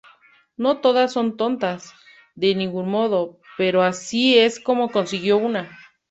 [0.57, 1.93] No todas son tontas,
[2.33, 5.69] de ningún modo, pero así es como consiguió una.